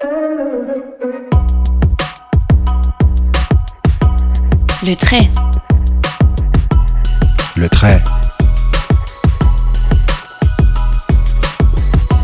[0.00, 0.06] Le
[4.94, 5.28] trait.
[7.56, 8.00] Le trait.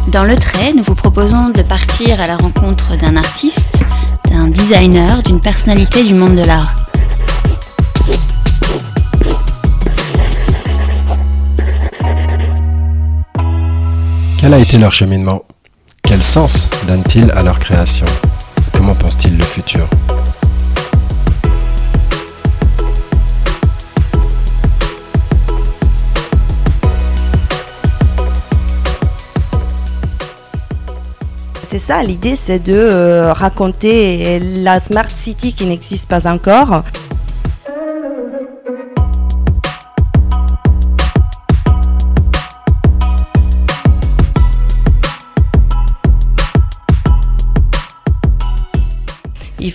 [0.07, 3.83] Dans le trait, nous vous proposons de partir à la rencontre d'un artiste,
[4.31, 6.77] d'un designer, d'une personnalité du monde de l'art.
[14.39, 15.43] Quel a été leur cheminement?
[16.05, 18.07] Quel sens donnent-ils à leur création?
[18.73, 19.89] Comment pensent-ils le futur?
[31.67, 36.85] C'est ça, l'idée c'est de euh, raconter la Smart City qui n'existe pas encore.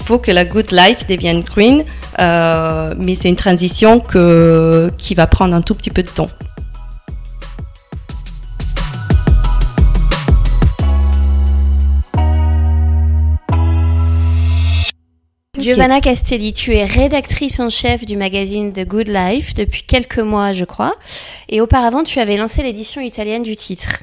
[0.09, 1.83] Faut que la good life devienne green,
[2.17, 6.31] euh, mais c'est une transition que, qui va prendre un tout petit peu de temps.
[15.59, 20.53] Giovanna Castelli, tu es rédactrice en chef du magazine The Good Life depuis quelques mois,
[20.53, 20.95] je crois,
[21.49, 24.01] et auparavant tu avais lancé l'édition italienne du titre.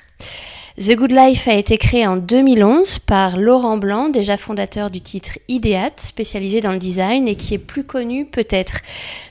[0.79, 5.39] The Good Life a été créé en 2011 par Laurent Blanc, déjà fondateur du titre
[5.49, 8.83] Ideat, spécialisé dans le design et qui est plus connu peut-être.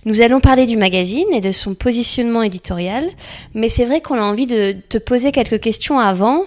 [0.06, 3.08] Nous allons parler du magazine et de son positionnement éditorial,
[3.54, 6.46] mais c'est vrai qu'on a envie de te poser quelques questions avant.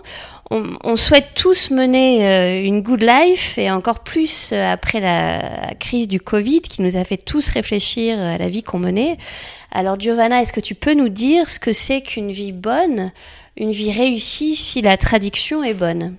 [0.50, 6.08] On, souhaite tous mener euh, une good life et encore plus euh, après la crise
[6.08, 9.18] du Covid qui nous a fait tous réfléchir à la vie qu'on menait.
[9.70, 13.12] Alors Giovanna, est-ce que tu peux nous dire ce que c'est qu'une vie bonne
[13.58, 16.16] une vie réussie si la traduction est bonne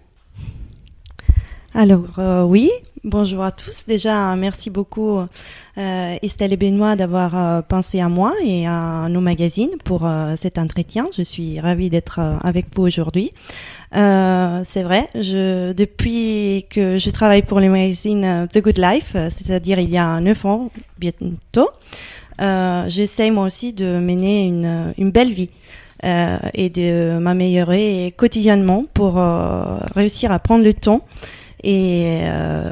[1.76, 2.72] alors euh, oui,
[3.04, 3.86] bonjour à tous.
[3.88, 9.22] Déjà, merci beaucoup euh, Estelle et Benoît d'avoir euh, pensé à moi et à nos
[9.22, 11.08] magazines pour cet entretien.
[11.16, 13.32] Je suis ravie d'être avec vous aujourd'hui.
[13.94, 19.98] c'est vrai, depuis que je travaille pour le magazine The Good Life, c'est-à-dire il y
[20.00, 21.70] a neuf ans bientôt,
[22.88, 24.48] j'essaye moi aussi de mener
[24.98, 25.52] une belle vie.
[26.06, 31.02] Euh, et de m'améliorer quotidiennement pour euh, réussir à prendre le temps
[31.62, 32.72] et euh,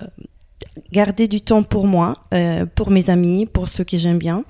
[0.93, 2.13] garder du temps pour moi,
[2.75, 4.45] pour mes amis, pour ceux que j'aime bien,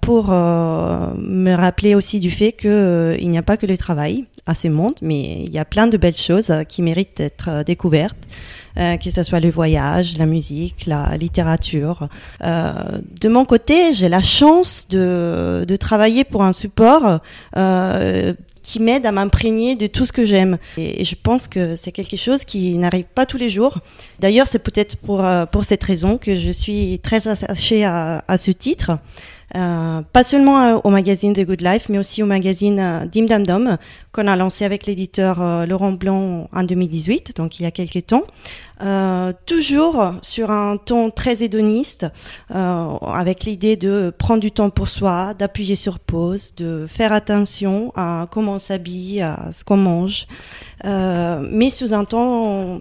[0.00, 4.54] pour me rappeler aussi du fait que il n'y a pas que le travail à
[4.54, 8.18] ce monde, mais il y a plein de belles choses qui méritent d'être découvertes.
[8.78, 12.08] Euh, que ce soit le voyage, la musique, la littérature.
[12.44, 12.72] Euh,
[13.20, 17.18] de mon côté, j'ai la chance de, de, travailler pour un support
[17.56, 20.58] euh, qui m'aide à m'imprégner de tout ce que j'aime.
[20.76, 23.78] Et, je pense que c'est quelque chose qui n'arrive pas tous les jours.
[24.20, 28.52] D'ailleurs, c'est peut-être pour, pour cette raison que je suis très attachée à, à ce
[28.52, 28.92] titre.
[29.56, 33.24] Euh, pas seulement euh, au magazine The Good Life, mais aussi au magazine euh, Dim
[33.24, 33.78] Dam Dom,
[34.12, 38.24] qu'on a lancé avec l'éditeur Laurent Blanc en 2018, donc il y a quelques temps.
[39.46, 42.06] toujours sur un ton très hédoniste,
[42.48, 48.26] avec l'idée de prendre du temps pour soi, d'appuyer sur pause, de faire attention à
[48.30, 50.26] comment on s'habille, à ce qu'on mange,
[50.84, 52.80] mais sous un ton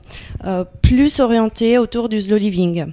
[0.82, 2.88] plus orienté autour du slow living.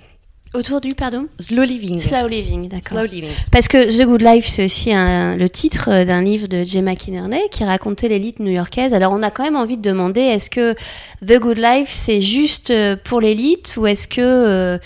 [0.54, 1.98] Autour du, pardon Slow Living.
[1.98, 2.98] Slow Living, d'accord.
[2.98, 3.30] Slow Living.
[3.50, 6.94] Parce que The Good Life, c'est aussi un, le titre euh, d'un livre de Gemma
[6.94, 8.94] Kinnerney qui racontait l'élite new-yorkaise.
[8.94, 10.74] Alors, on a quand même envie de demander, est-ce que
[11.26, 14.78] The Good Life, c'est juste euh, pour l'élite ou est-ce que euh,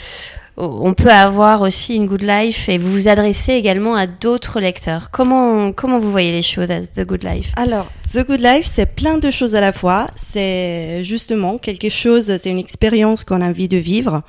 [0.56, 5.10] on peut avoir aussi une good life et vous vous adressez également à d'autres lecteurs?
[5.10, 7.52] Comment, comment vous voyez les choses à The Good Life?
[7.56, 10.06] Alors, The Good Life, c'est plein de choses à la fois.
[10.16, 14.22] C'est justement quelque chose, c'est une expérience qu'on a envie de vivre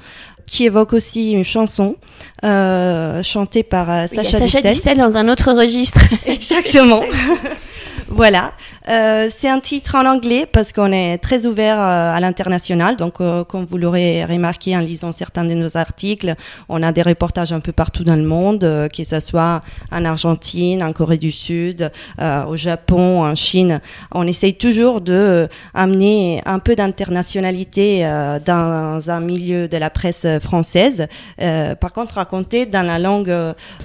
[0.49, 1.95] qui évoque aussi une chanson
[2.43, 4.97] euh, chantée par euh, Sacha, Sacha Distel.
[4.97, 6.01] dans un autre registre.
[6.25, 7.03] Exactement.
[8.07, 8.53] voilà.
[8.89, 12.95] Euh, c'est un titre en anglais parce qu'on est très ouvert euh, à l'international.
[12.97, 16.33] Donc, euh, comme vous l'aurez remarqué en lisant certains de nos articles,
[16.69, 19.61] on a des reportages un peu partout dans le monde, que ce soit
[19.91, 23.81] en Argentine, en Corée du Sud, au Japon, en Chine.
[24.11, 28.03] On essaye toujours de amener un peu d'internationalité
[28.45, 31.07] dans un milieu de la presse française.
[31.37, 33.33] par contre, raconter dans la langue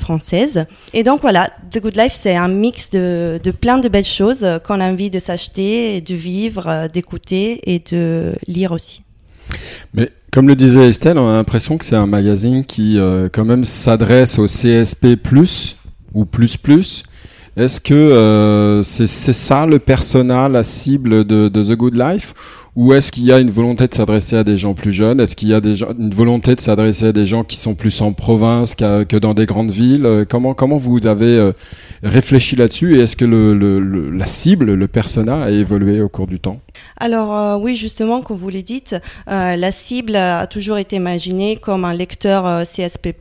[0.01, 0.67] française.
[0.93, 4.47] Et donc voilà, The Good Life, c'est un mix de, de plein de belles choses
[4.65, 9.03] qu'on a envie de s'acheter, de vivre, euh, d'écouter et de lire aussi.
[9.93, 13.45] Mais comme le disait Estelle, on a l'impression que c'est un magazine qui euh, quand
[13.45, 15.17] même s'adresse au CSP+,
[16.15, 16.27] ou.
[17.57, 22.35] Est-ce que euh, c'est ça le persona, la cible de, The Good Life
[22.77, 25.21] ou est-ce qu'il y a une volonté de s'adresser à des gens plus jeunes?
[25.21, 27.75] Est-ce qu'il y a des gens, une volonté de s'adresser à des gens qui sont
[27.75, 30.05] plus en province que dans des grandes villes?
[30.05, 31.53] Euh, Comment comment vous avez euh,
[32.03, 32.97] réfléchi là-dessus?
[32.97, 36.61] Et est-ce que le, le, la cible, le persona a évolué au cours du temps?
[36.99, 38.83] Alors euh, oui, justement, comme vous l'avez dit,
[39.29, 43.15] la cible a toujours été imaginée comme un lecteur CSP+++++,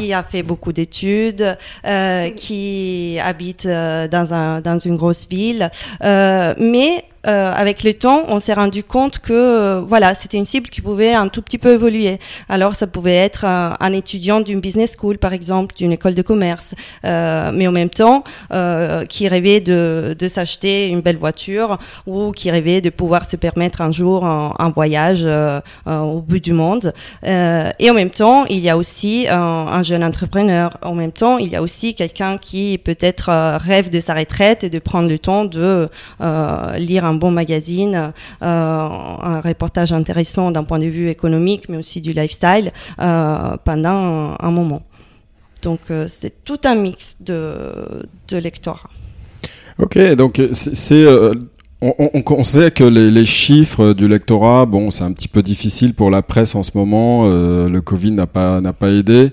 [0.00, 1.56] qui a fait beaucoup d'études,
[2.34, 5.70] qui habite dans un dans une grosse ville,
[6.02, 10.68] mais euh, avec le temps, on s'est rendu compte que euh, voilà, c'était une cible
[10.68, 12.18] qui pouvait un tout petit peu évoluer.
[12.48, 16.22] Alors ça pouvait être un, un étudiant d'une business school, par exemple, d'une école de
[16.22, 21.78] commerce, euh, mais en même temps euh, qui rêvait de, de s'acheter une belle voiture
[22.06, 26.52] ou qui rêvait de pouvoir se permettre un jour un, voyage euh, au bout du
[26.52, 26.92] monde.
[27.24, 30.76] et en même temps, il y a aussi un, jeune entrepreneur.
[30.82, 34.70] En même temps, il y a aussi quelqu'un qui peut-être rêve de sa retraite et
[34.70, 35.88] de prendre le temps de
[36.76, 38.12] lire un bon magazine,
[38.42, 44.36] euh, un reportage intéressant d'un point de vue économique, mais aussi du lifestyle euh, pendant
[44.40, 44.82] un, moment.
[45.62, 48.90] Donc euh, c'est tout un mix de, de lectorat.
[49.78, 51.06] Ok, donc c'est
[51.80, 56.22] on, sait que les, chiffres du lectorat, bon, c'est un petit peu difficile pour la
[56.22, 57.28] presse en ce moment.
[57.28, 59.30] le Covid n'a pas pas aidé.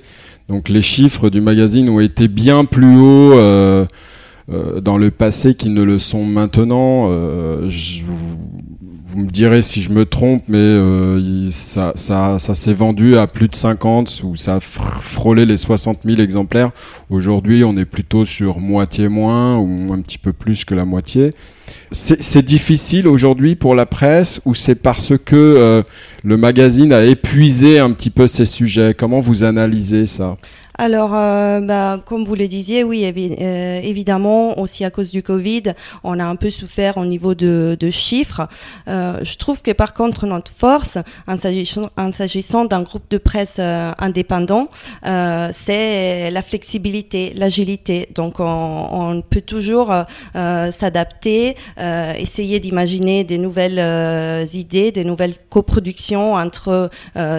[0.48, 3.34] Donc les chiffres du magazine ont été bien plus hauts.
[4.52, 7.08] Euh, dans le passé qui ne le sont maintenant.
[7.10, 8.04] Euh, je,
[9.16, 13.28] vous me direz si je me trompe, mais euh, ça, ça, ça s'est vendu à
[13.28, 16.72] plus de 50 ou ça a frôlé les 60 000 exemplaires.
[17.10, 21.32] Aujourd'hui, on est plutôt sur moitié moins ou un petit peu plus que la moitié.
[21.92, 25.82] C'est difficile aujourd'hui pour la presse ou c'est parce que euh,
[26.26, 28.94] le magazine a épuisé un petit peu ces sujets?
[28.94, 30.36] Comment vous analysez ça?
[30.78, 35.64] Alors, euh, bah, comme vous le disiez, oui, euh, évidemment, aussi à cause du Covid,
[36.04, 38.48] on a un peu souffert au niveau de, chiffres.
[38.88, 44.70] Euh, je trouve que par contre, notre force, en s'agissant d'un groupe de presse indépendant,
[45.04, 48.10] c'est la flexibilité, l'agilité.
[48.14, 49.94] Donc, on, on, peut toujours
[50.34, 51.56] s'adapter,
[52.18, 56.90] essayer d'imaginer des nouvelles idées, des nouvelles coproductions entre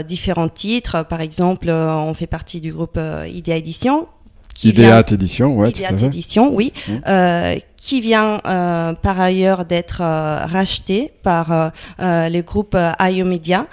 [0.06, 1.05] différents titres.
[1.05, 4.08] Par exemple, on fait partie du groupe Idea Édition.
[4.64, 5.70] Idéat Édition, ouais.
[5.70, 6.73] Idéat Édition, oui.
[6.88, 6.93] Mmh.
[7.87, 11.69] Qui vient euh, par ailleurs d'être euh, racheté par euh,
[12.00, 13.69] euh le groupe IO Media.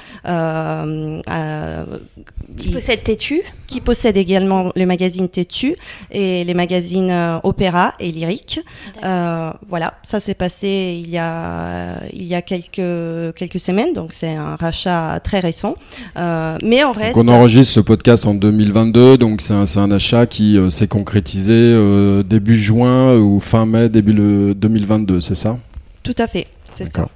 [2.56, 5.76] qui possède Tétu Qui possède également le magazine Tétu
[6.12, 8.60] et les magazines Opéra et Lyrique.
[9.02, 14.36] voilà, ça s'est passé il y a, il y a quelques, quelques semaines, donc c'est
[14.36, 15.74] un rachat très récent.
[16.16, 17.16] mais on reste...
[17.16, 21.76] Donc on enregistre ce podcast en 2022, donc c'est un, un, achat qui s'est concrétisé
[22.24, 25.58] début juin ou fin mai, début le 2022, c'est ça?
[26.04, 27.08] Tout à fait, c'est ça.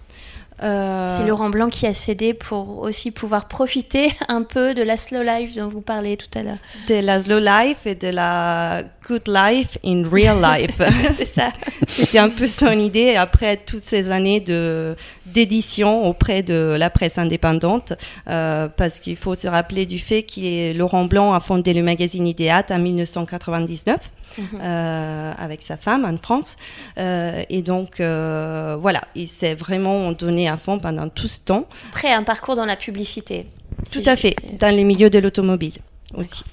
[0.63, 1.15] Euh...
[1.15, 5.21] C'est Laurent Blanc qui a cédé pour aussi pouvoir profiter un peu de la slow
[5.21, 6.57] life dont vous parlez tout à l'heure.
[6.87, 10.81] De la slow life et de la good life in real life.
[11.15, 11.49] c'est ça.
[11.87, 14.95] C'était un peu son idée après toutes ces années de
[15.25, 17.93] d'édition auprès de la presse indépendante,
[18.29, 22.25] euh, parce qu'il faut se rappeler du fait que Laurent Blanc a fondé le magazine
[22.25, 23.97] Idéat en 1999.
[24.37, 24.59] Mhm.
[24.61, 26.57] Euh, avec sa femme en France.
[26.97, 31.65] Euh, et donc, euh, voilà, il s'est vraiment donné à fond pendant tout ce temps.
[31.89, 33.45] Après, un parcours dans la publicité.
[33.91, 35.75] Tout à fait, dans les milieux de l'automobile
[36.15, 36.43] aussi.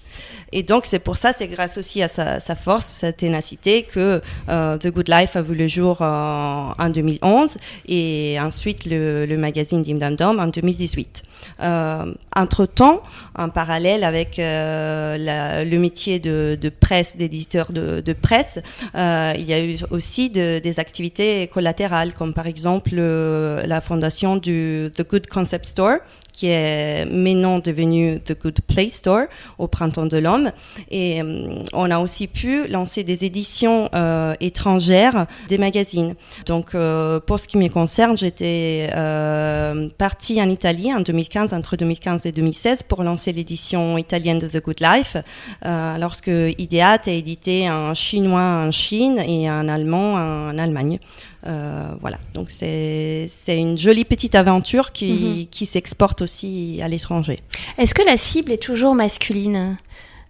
[0.56, 4.22] Et donc, c'est pour ça, c'est grâce aussi à sa, sa, force, sa ténacité, que
[4.48, 7.58] euh, The Good Life a vu le jour euh, en 2011
[7.88, 11.24] et ensuite le, le magazine Dim Dam Dum en 2018.
[11.60, 13.02] Euh, Entre-temps,
[13.36, 18.60] en parallèle avec euh, la, le métier de, de presse, d'éditeur de, de, presse,
[18.94, 24.36] euh, il y a eu aussi de, des activités collatérales, comme par exemple la fondation
[24.36, 25.98] du The Good Concept Store,
[26.34, 29.26] qui est maintenant devenu The Good Play Store
[29.58, 30.50] au Printemps de l'Homme.
[30.90, 36.14] Et euh, on a aussi pu lancer des éditions euh, étrangères des magazines.
[36.46, 41.76] Donc, euh, pour ce qui me concerne, j'étais euh, partie en Italie en 2015, entre
[41.76, 45.16] 2015 et 2016, pour lancer l'édition italienne de The Good Life,
[45.64, 50.98] euh, lorsque Ideat a édité en chinois en Chine et en allemand en Allemagne.
[51.46, 55.46] Euh, voilà, donc c'est une jolie petite aventure qui, mhm.
[55.50, 57.40] qui s'exporte aussi à l'étranger.
[57.76, 59.76] Est-ce que la cible est toujours masculine?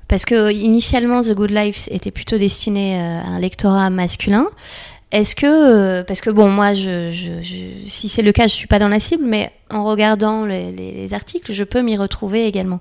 [0.08, 4.48] Parce que initialement The Good Life était plutôt destiné euh, à un lectorat masculin.
[5.12, 8.88] Est-ce que, euh, parce que bon, moi, si c'est le cas, je suis pas dans
[8.88, 12.80] la cible, mais en regardant les, les, articles, je peux m'y retrouver également.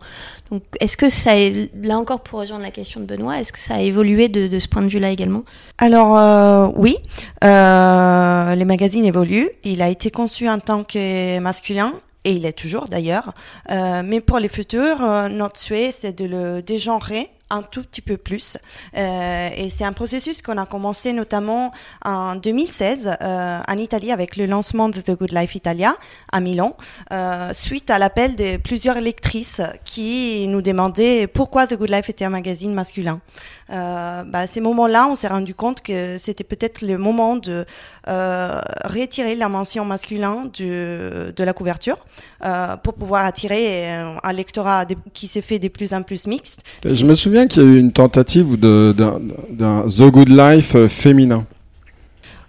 [0.51, 3.75] Donc, est-ce que ça, là encore pour rejoindre la question de Benoît, est-ce que ça
[3.75, 5.43] a évolué de, de ce point de vue-là également?
[5.77, 6.97] Alors euh, oui,
[7.43, 9.49] euh, les magazines évoluent.
[9.63, 11.93] Il a été conçu en tant que masculin
[12.25, 13.33] et il est toujours d'ailleurs.
[13.71, 14.99] Euh, mais pour les futurs,
[15.29, 18.57] notre souhait, c'est de le dégenrer un tout petit peu plus.
[18.97, 21.71] Euh, et c'est un processus qu'on a commencé notamment
[22.03, 25.95] en 2016 euh, en Italie avec le lancement de The Good Life Italia
[26.31, 26.75] à Milan,
[27.11, 32.25] euh, suite à l'appel de plusieurs lectrices qui nous demandaient pourquoi The Good Life était
[32.25, 33.21] un magazine masculin.
[33.69, 37.65] Euh, bah, à ces moments-là, on s'est rendu compte que c'était peut-être le moment de
[38.07, 41.97] euh, retirer la mention masculin de, de la couverture
[42.43, 46.63] euh, pour pouvoir attirer un lectorat qui s'est fait de plus en plus mixte.
[46.83, 51.45] Je me souviens qu'il y a eu une tentative d'un The Good Life euh, féminin.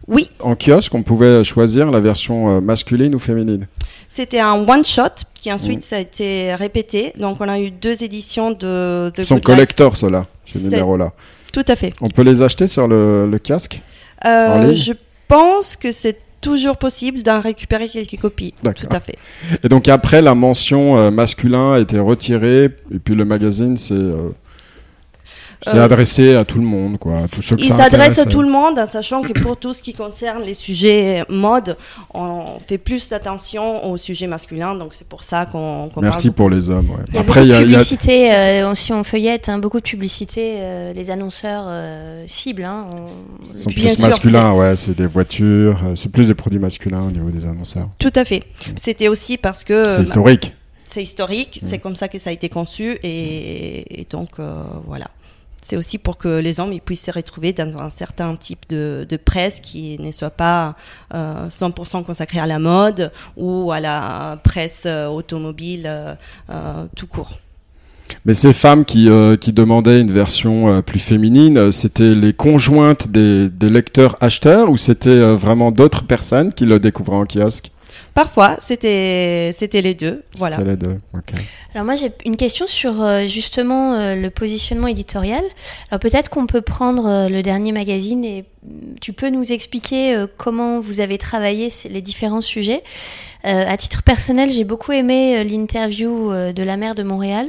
[0.06, 0.28] Oui.
[0.40, 3.66] En kiosque, on pouvait choisir la version euh, masculine ou féminine.
[4.08, 7.12] C'était un one shot qui ensuite ça a été répété.
[7.18, 9.10] Donc on a eu deux éditions de.
[9.14, 11.12] de Son collector, cela, ces numéros-là.
[11.52, 11.92] Tout à fait.
[12.00, 13.40] On peut les acheter sur le, le
[14.26, 14.92] euh, Je
[15.28, 18.54] pense que c'est toujours possible d'en récupérer quelques copies.
[18.62, 19.16] Tout à fait.
[19.62, 23.94] Et donc après, la mention masculin a été retirée, et puis le magazine c'est
[25.64, 27.16] c'est euh, adressé à tout le monde, quoi.
[27.32, 29.94] tous ceux il s'adresse à tout le monde, en sachant que pour tout ce qui
[29.94, 31.76] concerne les sujets mode,
[32.12, 35.90] on fait plus d'attention aux sujets masculins, donc c'est pour ça qu'on.
[35.96, 36.90] Merci pour les hommes.
[36.90, 37.04] Ouais.
[37.08, 39.84] Il y a Après, il y a, publicité, euh, si on feuillette, hein, beaucoup de
[39.84, 41.64] publicité, euh, les annonceurs
[42.26, 42.64] cibles.
[42.64, 42.86] Hein,
[43.42, 44.76] sont plus masculins, ouais.
[44.76, 47.88] C'est des voitures, c'est plus des produits masculins au niveau des annonceurs.
[47.98, 48.42] Tout à fait.
[48.76, 49.90] C'était aussi parce que.
[49.92, 50.54] C'est historique.
[50.86, 54.32] C'est historique, c'est comme ça que ça a été conçu, et, et donc
[54.86, 55.06] voilà
[55.64, 59.06] c'est aussi pour que les hommes ils puissent se retrouver dans un certain type de,
[59.24, 60.76] presse qui ne soit pas
[61.12, 65.90] 100% euh, consacrée à la mode ou à la presse euh, automobile
[66.50, 67.38] euh, tout court.
[68.26, 74.18] Mais ces femmes qui, demandaient une version plus féminine, c'était les conjointes des, des lecteurs
[74.20, 77.70] acheteurs ou c'était vraiment d'autres personnes qui le découvraient en kiosque?
[78.14, 80.22] Parfois, c'était c'était les deux.
[80.36, 80.56] Voilà.
[80.56, 81.00] C'était les deux.
[81.74, 85.42] Alors moi j'ai une question sur euh, justement euh, le positionnement éditorial.
[85.90, 90.24] Alors peut-être qu'on peut prendre euh, le dernier magazine et mm, tu peux nous expliquer
[90.36, 92.84] comment vous avez travaillé les différents sujets.
[93.42, 97.48] à titre personnel, j'ai beaucoup aimé l'interview de la maire de Montréal.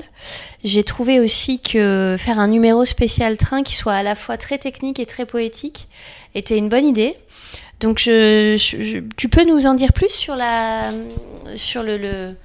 [0.63, 4.57] J'ai trouvé aussi que faire un numéro spécial train qui soit à la fois très
[4.57, 5.87] technique et très poétique
[6.33, 7.15] était une bonne idée.
[7.79, 10.91] Donc, je, tu peux nous en dire plus sur, la,
[11.55, 12.35] sur le,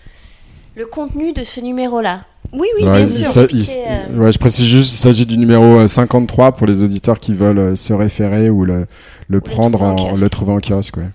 [0.75, 2.25] le, contenu de ce numéro-là?
[2.53, 3.27] Oui, oui, bien sûr.
[3.37, 7.59] Euh, je précise juste, il s'agit du numéro 53 euh, pour les auditeurs qui veulent
[7.59, 8.87] euh, se référer ou le,
[9.29, 10.97] le prendre, en, le trouver en kiosque.
[10.97, 11.11] Ouais.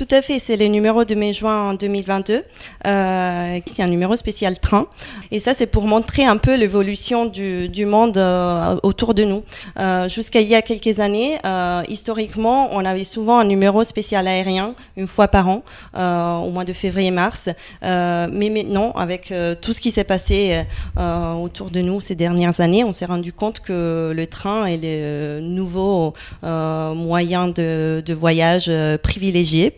[0.00, 2.42] Tout à fait, c'est le numéro de mai-juin 2022.
[2.86, 4.86] Euh, c'est un numéro spécial train.
[5.30, 9.44] Et ça, c'est pour montrer un peu l'évolution du, monde euh, autour de nous.
[9.78, 14.26] Euh, Jusqu'à il y a quelques années, euh, historiquement, on avait souvent un numéro spécial
[14.26, 17.50] aérien, une fois par an, au mois de février-mars.
[17.82, 20.64] Mais maintenant, avec tout ce qui s'est passé
[20.96, 25.40] autour de nous ces dernières années, on s'est rendu compte que le train est le
[25.42, 29.70] nouveau moyen de, voyage privilégié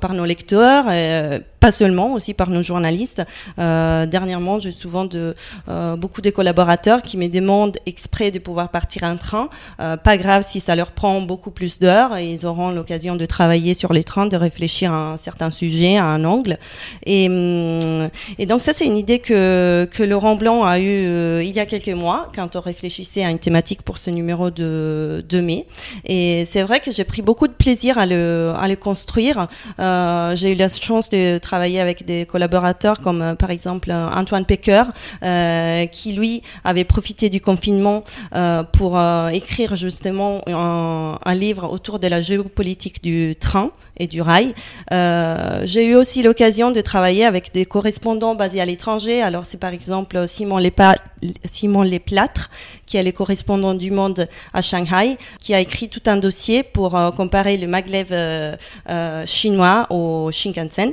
[0.00, 3.22] par, nos lecteurs, euh, pas seulement, aussi par nos journalistes.
[3.60, 5.36] Euh, dernièrement, j'ai souvent de,
[5.68, 9.48] euh, beaucoup de collaborateurs qui me demandent exprès de pouvoir partir en train.
[9.78, 13.74] Euh, pas grave si ça leur prend beaucoup plus d'heures, ils auront l'occasion de travailler
[13.74, 16.58] sur les trains, de réfléchir à un certain sujet, à un angle.
[17.06, 18.08] Et, hum,
[18.40, 21.66] et donc ça, c'est une idée que, que Laurent Blanc a eue il y a
[21.66, 25.66] quelques mois, quand on réfléchissait à une thématique pour ce numéro de, de mai.
[26.06, 29.46] Et c'est vrai que j'ai pris beaucoup de plaisir à le, à le construire.
[29.78, 34.44] J'ai eu la chance de travailler avec des collaborateurs comme euh, par exemple euh, Antoine
[34.44, 34.84] Pecker,
[35.22, 38.04] euh, qui lui avait profité du confinement
[38.72, 38.98] pour
[39.32, 44.54] écrire justement un, livre autour de la géopolitique du train et du rail.
[44.90, 49.22] J'ai eu aussi l'occasion de travailler avec des correspondants basés à l'étranger.
[49.22, 50.94] Alors c'est par exemple Simon Lepa
[51.44, 51.88] Simon
[52.86, 56.98] qui est le correspondant du Monde à Shanghai, qui a écrit tout un dossier pour
[57.16, 58.56] comparer le maglev
[59.32, 60.92] chinois au Shinkansen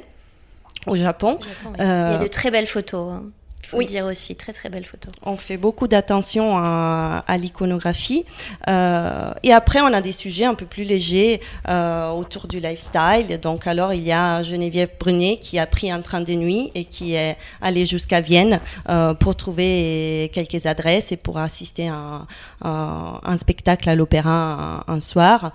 [0.87, 1.39] au Japon.
[1.77, 3.11] Il y a de très belles photos.
[3.11, 3.23] Hein.
[3.61, 3.85] Il faut oui.
[3.85, 5.11] dire aussi, très très belles photos.
[5.21, 8.25] On fait beaucoup d'attention à, l'iconographie.
[8.67, 13.39] Euh, et après, on a des sujets un peu plus légers euh, autour du lifestyle.
[13.39, 16.85] Donc alors, il y a Geneviève Brunet qui a pris un train de nuit et
[16.85, 22.25] qui est allée jusqu'à Vienne euh, pour trouver quelques adresses et pour assister à,
[22.63, 25.51] un spectacle à l'opéra un, un, soir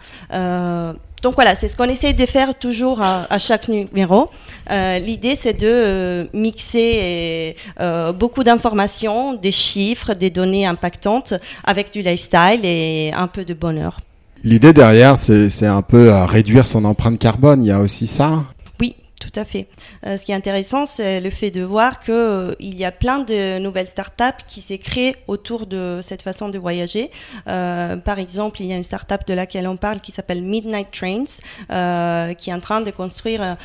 [1.25, 4.29] Donc voilà, c'est ce qu'on essaie de faire toujours à, chaque numéro.
[4.71, 11.33] Euh, l'idée, c'est de euh, mixer euh, beaucoup d'informations, des chiffres, des données impactantes
[11.65, 14.01] avec du lifestyle et un peu de bonheur.
[14.43, 17.65] L'idée derrière, c'est un peu à réduire son empreinte carbone.
[17.65, 18.45] Il y a aussi ça
[19.21, 19.69] tout à fait.
[20.07, 23.21] Euh, ce qui est intéressant, c'est le fait de voir qu'il euh, y a plein
[23.21, 27.11] de nouvelles startups qui s'est créées autour de cette façon de voyager.
[27.49, 30.89] Euh, par exemple, il y a une startup de laquelle on parle qui s'appelle Midnight
[30.91, 33.57] Trains, qui est en train de construire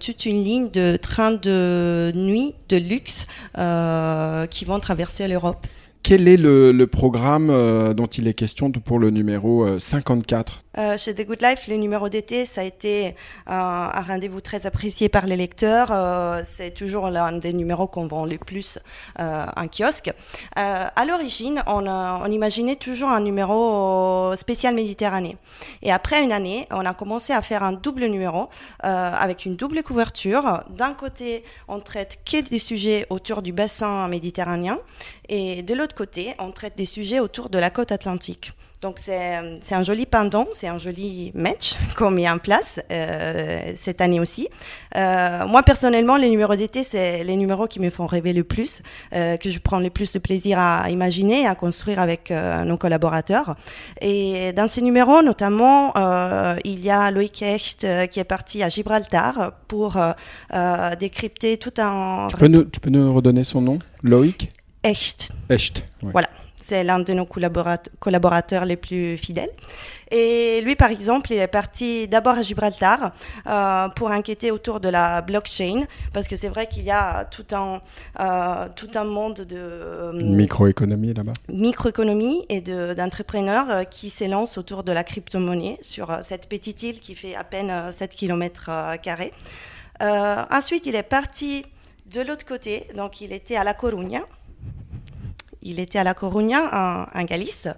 [0.00, 5.66] toute une ligne de trains de nuit de luxe qui vont traverser l'Europe.
[6.02, 10.96] Quel est le, programme euh, dont il est question pour le numéro 54 euh, euh,
[10.96, 13.14] Chez The Good Life, le numéro d'été, ça a été
[13.46, 15.92] un rendez-vous très apprécié par les lecteurs.
[16.44, 18.78] c'est toujours l'un des numéros qu'on vend le plus
[19.18, 20.12] en kiosque.
[20.56, 25.36] à l'origine, on, on, imaginait toujours un numéro spécial Méditerranée.
[25.82, 28.48] Et après une année, on a commencé à faire un double numéro
[28.80, 30.64] avec une double couverture.
[30.70, 34.78] D'un côté, on traite que des sujets autour du bassin méditerranéen
[35.28, 38.52] et de l'autre côté, on traite des sujets autour de la côte atlantique.
[38.82, 44.00] Donc c'est un joli pendant, c'est un joli match qu'on met en place euh, cette
[44.00, 44.48] année aussi.
[44.96, 48.80] Euh, moi personnellement, les numéros d'été, c'est les numéros qui me font rêver le plus,
[49.12, 52.64] euh, que je prends le plus de plaisir à imaginer et à construire avec euh,
[52.64, 53.54] nos collaborateurs.
[54.00, 58.62] Et dans ces numéros, notamment, euh, il y a Loïc Echt euh, qui est parti
[58.62, 59.98] à Gibraltar pour
[60.98, 62.28] décrypter tout un...
[62.30, 63.78] Tu peux, nous, tu peux nous redonner son nom?
[64.02, 64.48] Loïc?
[64.82, 65.30] Echt.
[65.50, 65.84] Echt.
[66.00, 66.30] Voilà.
[66.60, 69.50] C'est l'un de nos collaborateurs les plus fidèles.
[70.10, 73.12] Et lui, par exemple, il est parti d'abord à Gibraltar
[73.46, 77.46] euh, pour enquêter autour de la blockchain, parce que c'est vrai qu'il y a tout
[77.52, 77.80] un,
[78.18, 79.56] euh, tout un monde de...
[79.56, 81.32] Euh, microéconomie là-bas.
[81.48, 87.36] Microéconomie et d'entrepreneurs qui s'élancent autour de la crypto-monnaie sur cette petite île qui fait
[87.36, 89.32] à peine 7 km carrés.
[90.00, 91.64] ensuite, il est parti
[92.06, 94.22] de l'autre côté, donc il était à La Coruña,
[95.62, 97.68] il était à La Coruña, en, Galice,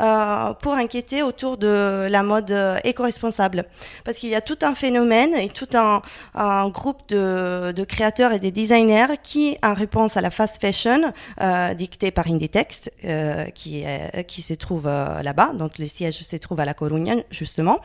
[0.00, 3.66] euh, pour inquiéter autour de la mode euh, éco-responsable.
[4.04, 6.02] Parce qu'il y a tout un phénomène et tout un,
[6.70, 12.10] groupe de, créateurs et de designers qui, en réponse à la fast fashion euh, dictée
[12.10, 13.84] par Inditex, euh, qui,
[14.26, 17.80] qui se trouve là-bas, donc le siège se trouve à La Coruña, justement,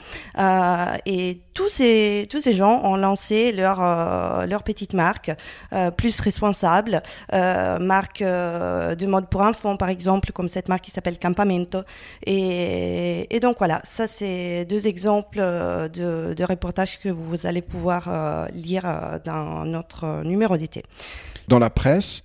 [1.06, 3.78] et tous ces, tous ces gens ont lancé leur,
[4.48, 5.32] leur petite marque
[5.98, 11.80] plus responsable, marque de mode pour enfants, par exemple, comme cette marque qui s'appelle Campamento.
[12.26, 18.48] Et, donc voilà, ça c'est deux exemples euh, de, reportages que vous allez pouvoir euh,
[18.54, 20.84] lire euh, dans notre numéro d'été.
[21.48, 22.24] Dans la presse,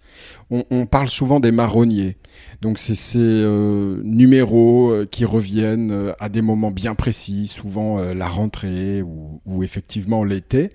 [0.50, 2.16] on, parle souvent des marronniers.
[2.60, 9.62] Donc c'est ces numéros qui reviennent à des moments bien précis, souvent la rentrée ou
[9.64, 10.70] effectivement l'été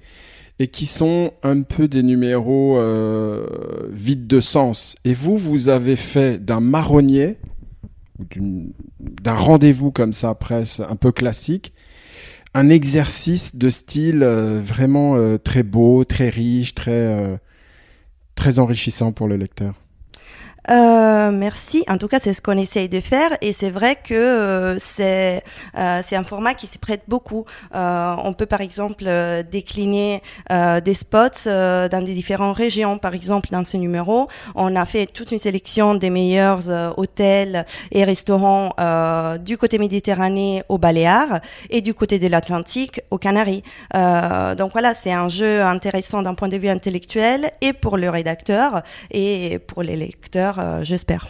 [0.62, 3.48] et qui sont un peu des numéros euh,
[3.90, 4.96] vides de sens.
[5.06, 7.38] Et vous, vous avez fait d'un marronnier,
[9.00, 11.74] d'un rendez-vous comme ça, presse un peu classique,
[12.54, 17.40] un exercice de style euh, vraiment euh, très beau, très riche, très,
[18.36, 19.74] très enrichissant pour le lecteur.
[20.70, 21.84] Euh, merci.
[21.88, 25.44] En tout cas, c'est ce qu'on essaye de faire et c'est vrai que euh, c'est
[25.76, 27.46] euh, c'est un format qui s'y prête beaucoup.
[27.74, 32.98] Euh, on peut par exemple euh, décliner des spots dans des différentes régions.
[32.98, 38.04] Par exemple, dans ce numéro, on a fait toute une sélection des meilleurs hôtels et
[38.04, 38.74] restaurants
[39.40, 43.64] du côté méditerranéen au Baléares et du côté de l'Atlantique aux Canaries.
[43.94, 48.84] donc voilà, c'est un jeu intéressant d'un point de vue intellectuel et pour le rédacteur
[49.12, 51.28] et pour les lecteurs euh, j'espère.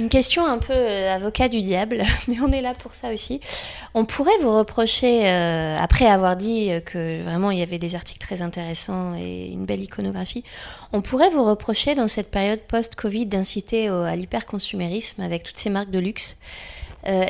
[0.00, 3.40] Une question un peu euh, avocat du diable, mais on est là pour ça aussi.
[3.94, 8.20] On pourrait vous reprocher, euh, après avoir dit que vraiment il y avait des articles
[8.20, 10.44] très intéressants et une belle iconographie,
[10.92, 15.90] on pourrait vous reprocher dans cette période post-Covid d'inciter à l'hyperconsumérisme avec toutes ces marques
[15.90, 16.36] de luxe.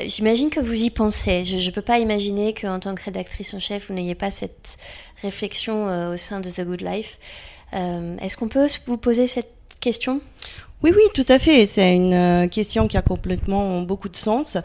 [0.07, 1.45] J'imagine que vous y pensez.
[1.45, 4.77] Je ne peux pas imaginer qu'en tant que rédactrice en chef, vous n'ayez pas cette
[5.23, 7.19] réflexion au sein de The Good Life.
[7.73, 10.21] Est-ce qu'on peut vous poser cette question?
[10.83, 11.67] Oui, oui, tout à fait.
[11.67, 14.57] C'est une euh, question qui a complètement beaucoup de sens.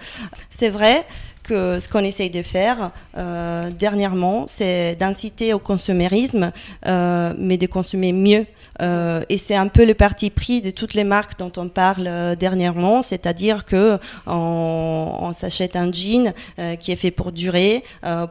[0.51, 1.05] C'est vrai
[1.41, 6.51] que ce qu'on essaye de faire euh, dernièrement, c'est d'inciter au consumérisme,
[6.85, 8.45] euh, mais de consommer mieux.
[8.81, 12.07] Euh, et c'est un peu le parti pris de toutes les marques dont on parle
[12.07, 17.83] euh, dernièrement, c'est-à-dire que on, s'achète un jean euh, qui est fait pour durer,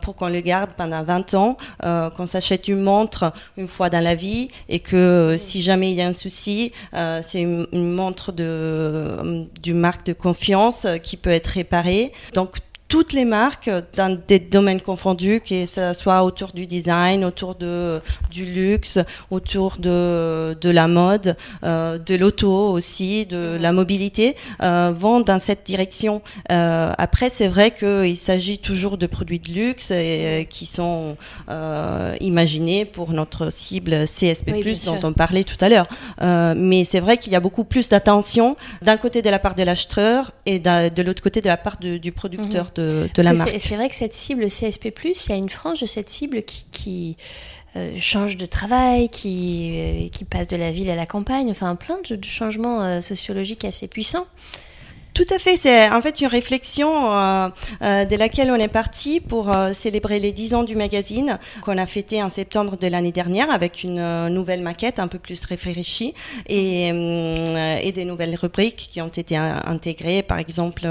[0.02, 4.14] pour qu'on le garde pendant 20 ans, qu'on s'achète une montre une fois dans la
[4.14, 10.06] vie et que si jamais il y a un souci, c'est une, montre d'une marque
[10.06, 12.12] de confiance qui peut être réparée.
[12.34, 12.58] Donc
[12.92, 18.02] toutes les marques dans des domaines confondus, que ce soit autour du design, autour de,
[18.30, 18.98] du luxe,
[19.30, 25.38] autour de, de la mode, euh, de l'auto aussi, de la mobilité, euh, vont dans
[25.38, 26.20] cette direction.
[26.50, 31.16] Euh, après, c'est vrai qu'il s'agit toujours de produits de luxe et, qui sont
[32.20, 34.52] imaginés pour notre cible CSP+,
[34.84, 35.88] dont on parlait tout à l'heure.
[36.20, 39.62] mais c'est vrai qu'il y a beaucoup plus d'attention d'un côté de la part de
[39.62, 42.70] l'acheteur et de l'autre côté de la part du producteur mhm.
[42.74, 42.81] de,
[43.14, 43.56] de la marque.
[43.58, 46.66] C'est vrai que cette cible CSP+, il y a une frange de cette cible qui,
[46.70, 47.16] qui
[47.74, 51.74] euh, change de travail, qui, euh, qui passe de la ville à la campagne, enfin
[51.74, 54.26] plein de, de changements euh, sociologiques assez puissants.
[55.14, 57.48] Tout à fait, c'est en fait une réflexion euh,
[57.82, 61.76] euh, de laquelle on est parti pour euh, célébrer les 10 ans du magazine qu'on
[61.76, 65.44] a fêté en septembre de l'année dernière avec une euh, nouvelle maquette un peu plus
[65.44, 66.14] réfléchie
[66.48, 70.22] et, euh, et des nouvelles rubriques qui ont été intégrées.
[70.22, 70.88] Par exemple,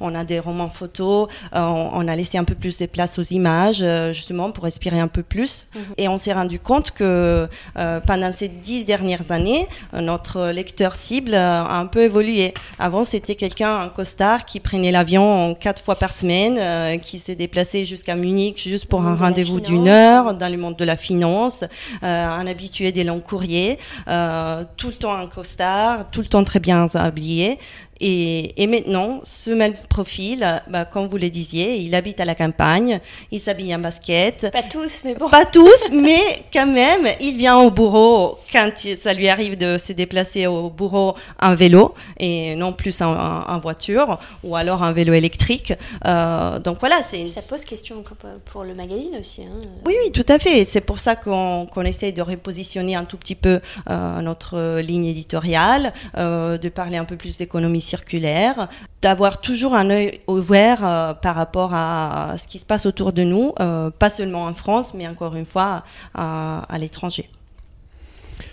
[0.00, 3.22] on a des romans photos, on, on, a laissé un peu plus de place aux
[3.22, 5.66] images justement pour respirer un peu plus.
[5.74, 5.82] Mhm.
[5.98, 11.78] Et on s'est rendu compte que pendant ces 10 dernières années, notre lecteur cible a
[11.78, 12.54] un peu évolué.
[12.78, 13.34] Avant, c'était
[13.64, 18.14] quelqu'un un costard qui prenait l'avion quatre fois par semaine, euh, qui s'est déplacé jusqu'à
[18.14, 21.64] Munich juste pour un rendez-vous d'une heure dans le monde de la finance,
[22.02, 26.44] euh, un habitué des longs courriers, euh, tout le temps un costard, tout le temps
[26.44, 27.58] très bien habillé.
[28.00, 32.34] Et, et, maintenant, ce même profil, bah, comme vous le disiez, il habite à la
[32.34, 34.50] campagne, il s'habille en basket.
[34.52, 35.28] Pas tous, mais bon.
[35.28, 36.20] Pas tous, mais
[36.52, 41.14] quand même, il vient au bureau quand ça lui arrive de se déplacer au bureau
[41.40, 45.72] en vélo et non plus en, en, voiture ou alors en vélo électrique.
[46.06, 47.26] Euh, donc voilà, c'est.
[47.26, 48.02] Ça pose question
[48.44, 49.42] pour le magazine aussi.
[49.42, 49.58] Hein.
[49.86, 50.64] Oui, oui, tout à fait.
[50.64, 55.06] C'est pour ça qu'on qu essaie de repositionner un tout petit peu euh, notre ligne
[55.06, 58.68] éditoriale, euh, de parler un peu plus d'économie circulaire,
[59.02, 63.22] d'avoir toujours un œil ouvert euh, par rapport à ce qui se passe autour de
[63.22, 67.28] nous, euh, pas seulement en France, mais encore une fois à, à l'étranger.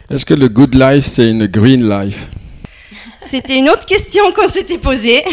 [0.09, 2.29] Est-ce que le good life, c'est une green life?
[3.27, 5.23] C'était une autre question qu'on s'était posée.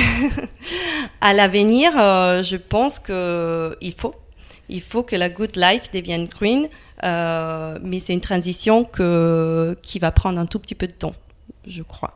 [1.20, 4.14] à l'avenir, euh, je pense qu'il faut.
[4.68, 6.68] Il faut que la good life devienne green,
[7.02, 11.14] euh, mais c'est une transition que, qui va prendre un tout petit peu de temps,
[11.66, 12.14] je crois.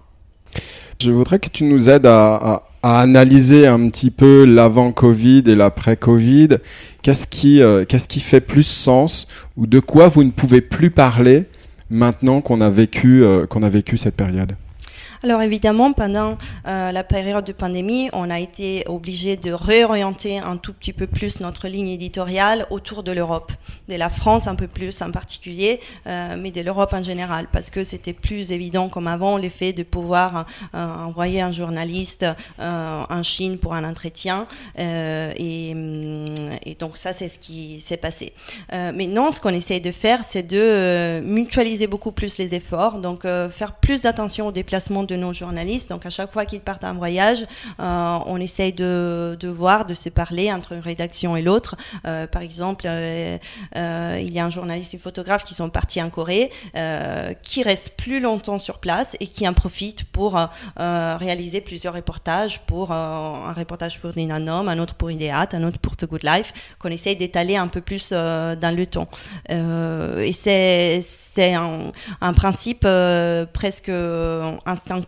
[1.02, 6.58] Je voudrais que tu nous aides à, analyser un petit peu l'avant-Covid et l'après-Covid.
[7.02, 10.90] Qu'est-ce qui, euh, qu'est-ce qui fait plus sens ou de quoi vous ne pouvez plus
[10.90, 11.46] parler
[11.90, 14.52] maintenant qu'on a vécu, euh, qu'on a vécu cette période?
[15.22, 20.56] Alors évidemment, pendant euh, la période de pandémie, on a été obligé de réorienter un
[20.56, 23.52] tout petit peu plus notre ligne éditoriale autour de l'Europe,
[23.88, 27.70] de la France un peu plus en particulier, euh, mais de l'Europe en général, parce
[27.70, 32.26] que c'était plus évident comme avant le fait de pouvoir euh, envoyer un journaliste
[32.58, 38.32] en Chine pour un entretien, et, mm, et, donc ça c'est ce qui s'est passé.
[38.72, 43.22] Euh, maintenant, ce qu'on essaye de faire, c'est de mutualiser beaucoup plus les efforts, donc
[43.22, 45.90] faire plus d'attention au déplacement de de nos journalistes.
[45.90, 47.44] Donc à chaque fois qu'ils partent en voyage,
[47.80, 51.76] euh, on essaye de, de, voir, de se parler entre une rédaction et l'autre.
[52.06, 53.38] Euh, par exemple, euh,
[54.20, 56.50] il y a un journaliste et photographe qui sont partis en Corée,
[57.42, 60.38] qui restent plus longtemps sur place et qui en profitent pour
[60.76, 65.96] réaliser plusieurs reportages, pour un reportage pour Dinanom, un autre pour Ideat, un autre pour
[65.96, 69.08] The Good Life, qu'on essaye d'étaler un peu plus dans le temps.
[69.48, 72.86] et c'est un, un, principe
[73.52, 73.92] presque
[74.66, 75.01] instant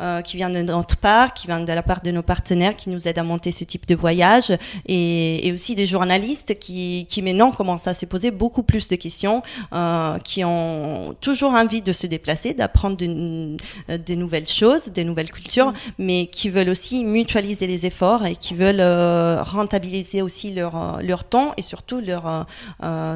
[0.00, 2.90] euh, qui vient de notre part, qui vient de la part de nos partenaires qui
[2.90, 4.52] nous aident à monter ce type de voyage
[4.86, 8.96] et, et aussi des journalistes qui, qui maintenant commencent à se poser beaucoup plus de
[8.96, 9.42] questions,
[9.72, 13.56] euh, qui ont toujours envie de se déplacer, d'apprendre de,
[13.88, 15.74] de, nouvelles choses, des nouvelles cultures, mmh.
[15.98, 21.24] mais qui veulent aussi mutualiser les efforts et qui veulent euh, rentabiliser aussi leur, leur
[21.24, 22.46] temps et surtout leur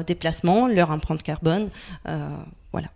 [0.05, 1.69] déplacement, leur empreinte carbone.
[2.71, 2.89] Voilà.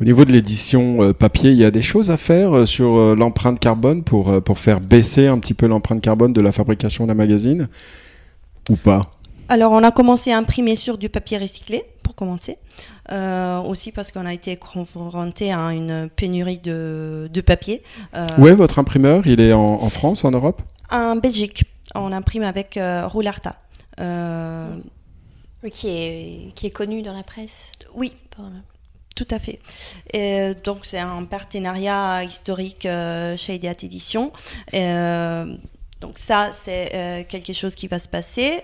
[0.00, 2.96] Au niveau de l'édition euh, papier, il y a des choses à faire euh, sur
[2.96, 7.06] euh, l'empreinte carbone pour, pour faire baisser un petit peu l'empreinte carbone de la fabrication
[7.06, 7.68] d'un magazine
[8.70, 9.10] ou pas?
[9.48, 12.56] Alors, on a commencé à imprimer sur du papier recyclé, pour commencer.
[13.12, 17.82] Euh, aussi parce qu'on a été confronté à une pénurie de, de papier.
[18.14, 19.26] Euh, Où est votre imprimeur?
[19.26, 20.62] Il est en, en, France, en Europe?
[20.90, 21.64] En Belgique.
[21.94, 23.56] On imprime avec euh, Roularta.
[24.00, 24.78] Euh...
[25.62, 27.72] Oui, qui est, qui est connu dans la presse?
[27.94, 28.12] Oui.
[28.30, 28.46] Pour...
[29.14, 29.60] Tout à fait.
[30.64, 34.32] Donc c'est un partenariat historique euh, chez Ideat Édition.
[36.04, 38.60] Donc ça, c'est quelque chose qui va se passer,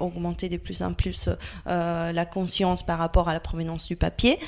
[0.00, 1.28] augmenter de plus en plus
[1.66, 4.38] la conscience par rapport à la provenance du papier,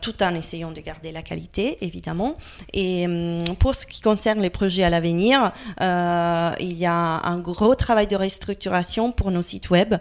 [0.00, 2.36] tout en essayant de garder la qualité, évidemment.
[2.72, 3.06] Et
[3.58, 8.14] pour ce qui concerne les projets à l'avenir, il y a un gros travail de
[8.14, 9.96] restructuration pour nos sites web,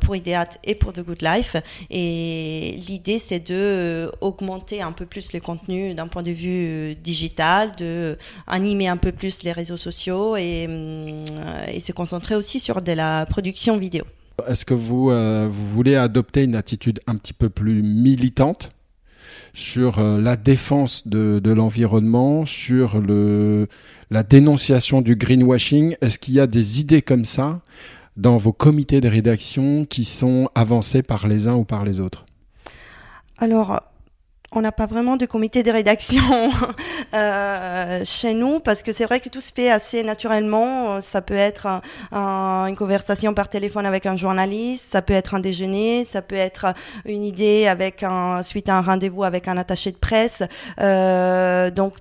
[0.00, 1.54] pour Ideat et pour The Good Life.
[1.90, 6.66] Et l'idée, c'est de euh, augmenter un peu plus le contenu d'un point de vue
[6.66, 10.87] euh, digital, de animer un peu plus les réseaux sociaux et, euh,
[11.72, 14.04] et se concentrer aussi sur de la production vidéo.
[14.46, 18.70] Est-ce que vous, vous voulez adopter une attitude un petit peu plus militante
[19.52, 23.66] sur la défense de, de l'environnement, sur le,
[24.10, 25.96] la dénonciation du greenwashing?
[26.00, 27.60] Est-ce qu'il y a des idées comme ça
[28.16, 32.24] dans vos comités de rédaction qui sont avancés par les uns ou par les autres?
[33.38, 33.82] Alors,
[34.52, 36.22] on n'a pas vraiment de comité de rédaction
[37.14, 41.00] euh, chez nous parce que c'est vrai que tout se fait assez naturellement.
[41.00, 41.82] Ça peut être
[42.12, 46.74] une conversation par téléphone avec un journaliste, ça peut être un déjeuner, ça peut être
[47.04, 50.42] une idée avec un suite à un rendez-vous avec un attaché de presse.
[50.80, 51.94] Euh, donc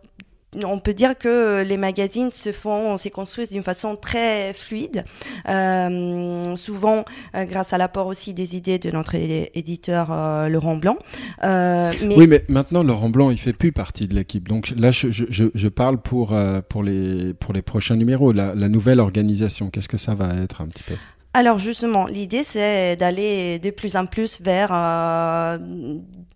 [0.64, 5.06] on peut dire que les magazines se font, se construisent d'une façon très fluide,
[5.48, 10.98] euh, souvent euh, grâce à l'apport aussi des idées de notre éditeur euh, Laurent Blanc.
[11.44, 14.48] Oui, mais maintenant Laurent Blanc, il fait plus partie de l'équipe.
[14.48, 16.36] Donc là, je, parle pour
[16.70, 19.70] pour les pour les prochains numéros, la, la nouvelle organisation.
[19.70, 20.96] Qu'est-ce que ça va être un petit peu?
[21.38, 25.60] Alors justement, l'idée c'est d'aller de plus en plus vers euh,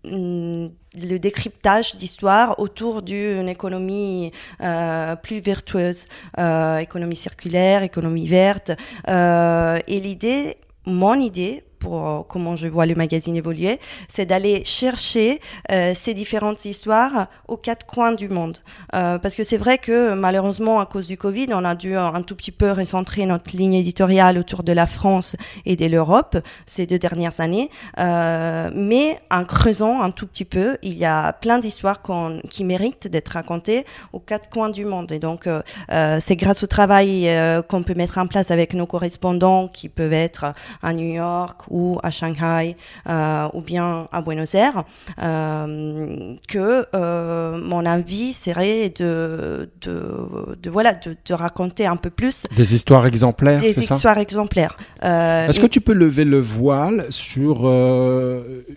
[0.04, 6.06] le décryptage d'histoire autour d'une économie euh, plus vertueuse,
[6.38, 8.70] euh, économie circulaire, économie verte.
[9.08, 15.40] et l'idée, mon idée, pour euh, comment je vois le magazine évoluer, c'est d'aller chercher
[15.72, 18.58] euh, ces différentes histoires aux quatre coins du monde.
[18.94, 22.22] Euh, parce que c'est vrai que malheureusement, à cause du Covid, on a dû un
[22.22, 25.34] tout petit peu recentrer notre ligne éditoriale autour de la France
[25.66, 27.68] et de l'Europe ces deux dernières années.
[27.98, 32.00] Euh, mais en creusant un tout petit peu, il y a plein d'histoires
[32.48, 35.10] qui méritent d'être racontées aux quatre coins du monde.
[35.10, 37.28] Et donc, euh, euh c'est grâce au travail
[37.68, 41.98] qu'on peut mettre en place avec nos correspondants qui peuvent être à New York ou
[42.02, 42.76] à Shanghai
[43.08, 44.84] euh, ou bien à Buenos Aires,
[45.20, 52.10] euh, que euh, mon envie serait de, de, de voilà de, de, raconter un peu
[52.10, 54.76] plus des histoires exemplaires, des histoires exemplaires.
[55.02, 57.66] Est-ce que tu peux lever le voile sur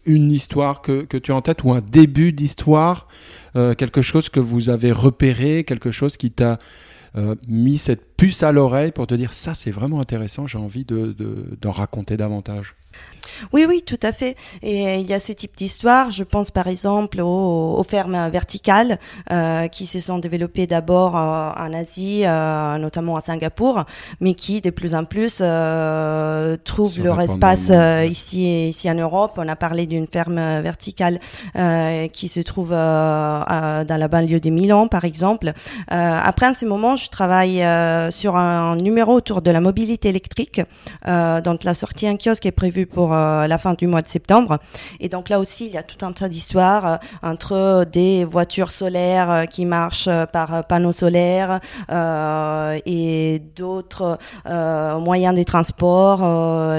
[0.06, 3.08] une histoire que, que tu as en tête ou un début d'histoire,
[3.54, 6.58] quelque chose que vous avez repéré, quelque chose qui t'a
[7.48, 11.14] mis cette puce à l'oreille pour te dire ça c'est vraiment intéressant, j'ai envie de,
[11.62, 12.76] d'en raconter davantage?
[13.54, 14.36] Oui, oui, tout à fait.
[14.62, 16.12] Et il y a ce type d'histoire.
[16.12, 19.00] Je pense par exemple aux, fermes verticales
[19.32, 23.86] euh, qui se sont développées d'abord euh, en Asie, euh, notamment à Singapour,
[24.20, 25.44] mais qui de plus en plus
[26.64, 27.72] trouvent leur espace
[28.10, 29.34] ici, ici en Europe.
[29.38, 31.20] On a parlé d'une ferme verticale
[32.12, 35.54] qui se trouve dans la banlieue de Milan, par exemple.
[35.88, 37.64] après, en ce moment, je travaille
[38.12, 40.62] sur un numéro autour de la mobilité électrique.
[41.06, 44.60] donc, la sortie en kiosque est prévue pour euh, la fin du mois de septembre.
[45.00, 48.72] Et donc là aussi, il y a tout un tas d'histoires euh, entre des voitures
[48.72, 51.60] solaires euh, qui marchent par panneaux solaires
[52.86, 56.20] et d'autres moyens de transport,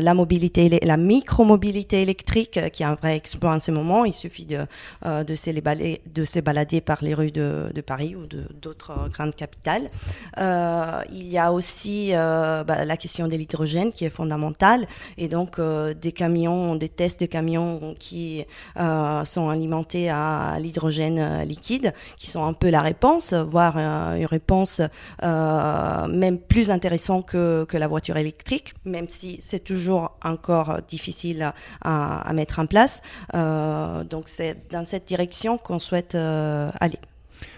[0.01, 4.05] la mobilité, la micromobilité électrique qui est un vrai exploit en ce moment.
[4.05, 4.67] Il suffit de,
[5.05, 9.91] de, de se balader par les rues de, Paris ou d'autres grandes capitales.
[10.39, 14.87] il y a aussi bah, la question de l'hydrogène qui est fondamentale
[15.19, 18.45] et donc des des tests de camions qui
[18.79, 24.17] euh, sont alimentés à l'hydrogène euh, liquide, qui sont un peu la réponse, voire euh,
[24.17, 24.81] une réponse
[25.23, 32.59] même plus intéressante que, la voiture électrique, même si c'est toujours encore difficile à mettre
[32.59, 33.03] en place.
[33.35, 36.99] donc c'est dans cette direction qu'on souhaite aller.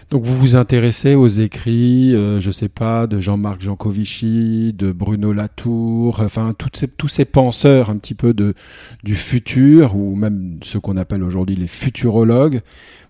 [0.09, 5.33] Donc vous vous intéressez aux écrits, euh, je sais pas, de Jean-Marc Jancovici, de Bruno
[5.33, 8.55] Latour, enfin toutes ces, tous ces penseurs un petit peu de
[9.03, 12.61] du futur ou même ceux qu'on appelle aujourd'hui les futurologues.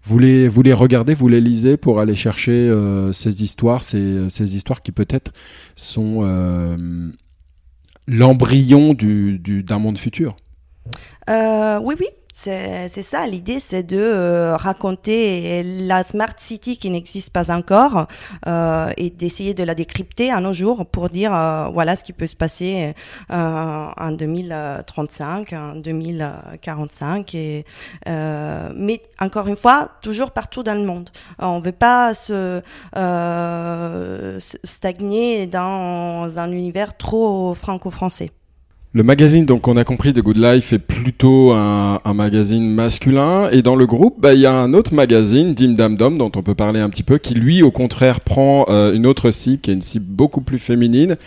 [0.03, 4.55] Vous les vous les regardez, vous les lisez pour aller chercher euh, ces histoires, ces,
[4.55, 5.31] histoires qui peut-être
[5.77, 6.75] sont euh,
[8.07, 10.35] l'embryon du d'un monde futur?
[11.30, 12.08] Euh, Oui, oui,
[12.42, 18.08] c'est ça, l'idée c'est de euh, raconter la Smart City qui n'existe pas encore
[18.48, 22.28] euh, et d'essayer de la décrypter un jour pour dire euh, voilà ce qui peut
[22.28, 22.94] se passer
[23.30, 27.36] en 2035, en 2045.
[27.36, 27.65] Et,
[28.06, 31.10] mais encore une fois, toujours partout dans le monde.
[31.39, 32.62] On ne veut pas se
[34.63, 38.32] stagner dans un univers trop franco-français.
[38.91, 43.47] Le magazine, donc on a compris, The Good Life est plutôt un, un magazine masculin.
[43.52, 46.32] Et dans le groupe, bah, il y a un autre magazine, Dim Dam Dom, dont
[46.36, 49.62] on peut parler un petit peu, qui lui, au contraire, prend euh, une autre cible,
[49.62, 51.17] qui est une cible beaucoup plus féminine.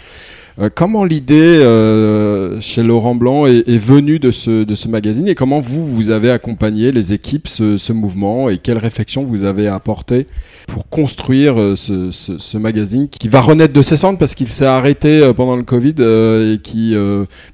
[0.59, 5.27] Euh, comment l'idée euh, chez Laurent Blanc est, est, venue de ce, de ce magazine
[5.29, 9.45] et comment vous, vous avez accompagné les équipes, ce, ce mouvement et quelles réflexions vous
[9.45, 10.27] avez apportées
[10.67, 14.49] pour construire euh, ce, ce, ce, magazine qui va renaître de ses cendres parce qu'il
[14.49, 16.95] s'est arrêté pendant le Covid et qui,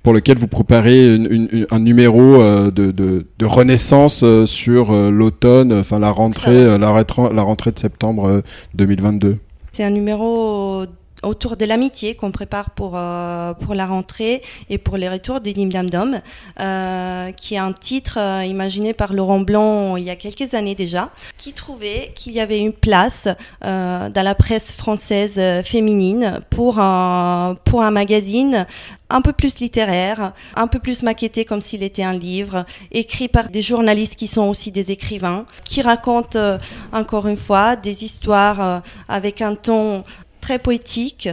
[0.02, 5.98] pour lequel vous préparez une, une, un numéro de, de, de renaissance sur l'automne, enfin
[5.98, 8.42] la rentrée, la, la rentrée de septembre
[8.74, 9.38] 2022.
[9.72, 10.84] C'est un numéro
[11.28, 15.54] autour de l'amitié qu'on prépare pour euh, pour la rentrée et pour les retours des
[15.54, 16.20] Dam Dom,
[16.60, 20.74] euh, qui est un titre euh, imaginé par Laurent Blanc il y a quelques années
[20.74, 23.28] déjà, qui trouvait qu'il y avait une place
[23.60, 28.66] dans la presse française féminine pour un pour un magazine
[29.10, 33.48] un peu plus littéraire, un peu plus maquetté comme s'il était un livre, écrit par
[33.48, 36.58] des journalistes qui sont aussi des écrivains, qui racontent
[36.92, 40.04] encore une fois des histoires avec un ton
[40.40, 41.28] très poétique,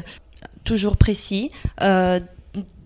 [0.63, 2.19] toujours précis, euh,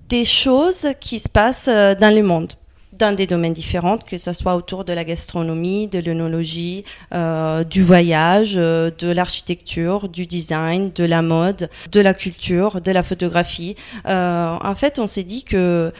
[0.10, 2.53] des choses qui se passent euh, dans le monde
[2.91, 7.82] dans des domaines différents, que ce soit autour de la gastronomie, de l'œnologie, euh, du
[7.82, 13.77] voyage, de l'architecture, du design, de la mode, de la culture, de la photographie.
[14.03, 15.93] En fait, on s'est dit que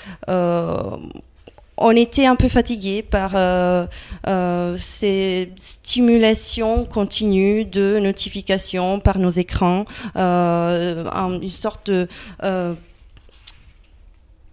[1.80, 3.86] on était un peu fatigué par euh,
[4.28, 11.06] euh, ces stimulations continues de notifications par nos écrans, euh,
[11.42, 12.08] une sorte de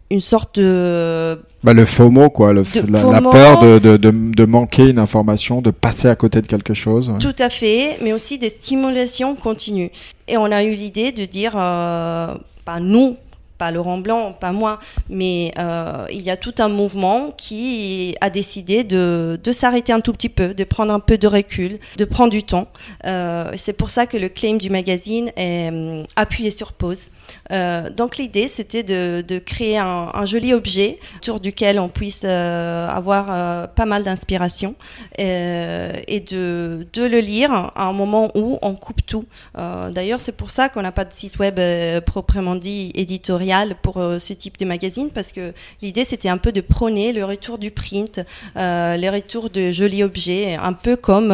[0.08, 5.00] une sorte de bah, le FOMO quoi le, la, peur de, de, de, manquer une
[5.00, 9.34] information de passer à côté de quelque chose tout à fait mais aussi des stimulations
[9.34, 9.90] continues.
[10.28, 13.16] Et on a eu l'idée de dire bah, nous
[13.58, 18.30] pas Laurent Blanc, pas moi, mais euh, il y a tout un mouvement qui a
[18.30, 22.30] décidé de, s'arrêter un tout petit peu, de prendre un peu de recul, de prendre
[22.30, 22.68] du temps.
[23.06, 27.10] Euh, c'est pour ça que le claim du magazine est euh, appuyé sur pause.
[27.52, 33.26] Euh, donc l'idée, c'était de, créer un, joli objet autour duquel on puisse euh, avoir
[33.30, 34.74] euh, pas mal d'inspiration
[35.18, 39.24] et de, de, le lire à un moment où on coupe tout.
[39.56, 41.60] D'ailleurs, c'est pour ça qu'on n'a pas de site web
[42.04, 46.60] proprement dit éditorial pour ce type de magazine, parce que l'idée, c'était un peu de
[46.60, 48.20] prôner le retour du print,
[48.56, 51.28] le retour de jolis objets, un peu comme,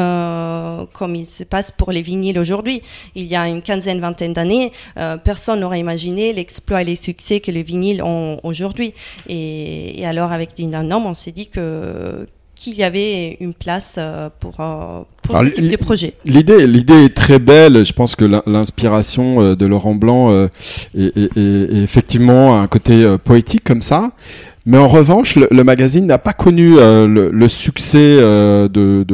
[0.92, 2.82] comme il se passe pour les vinyles aujourd'hui.
[3.14, 4.72] Il y a une quinzaine, vingtaine d'années,
[5.24, 8.94] personne n'aurait imaginer l'exploit et les succès que les vinyles ont aujourd'hui.
[9.28, 14.60] Et, alors avec Dynam, on s'est dit que qu'il y avait une place euh, pour,
[14.60, 16.14] euh, pour ce type de projet.
[16.24, 17.84] L'idée, l'idée est très belle.
[17.84, 23.64] Je pense que l'inspiration euh, de Laurent Blanc est, est, est, effectivement un côté poétique
[23.64, 24.12] comme ça.
[24.64, 29.04] Mais en revanche, le, magazine n'a pas connu euh, le, succès euh, de,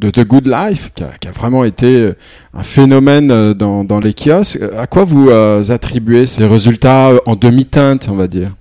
[0.00, 2.12] The Good Life, qui a, vraiment été
[2.54, 4.58] un phénomène euh, dans, dans les kiosques.
[4.76, 8.52] À quoi vous attribuez ces résultats en demi-teinte, on va dire?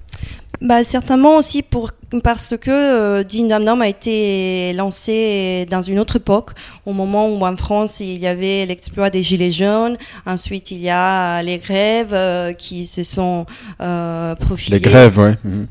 [0.59, 1.91] Bah, Certainement aussi pour
[2.23, 6.51] parce que euh, Din a été lancé dans une autre époque,
[6.85, 10.89] au moment où en France il y avait l'exploit des gilets jaunes, ensuite il y
[10.89, 13.45] a les grèves euh, qui se sont
[13.81, 14.77] euh, profilées.
[14.77, 15.33] Les grèves, oui.
[15.43, 15.67] Mhm.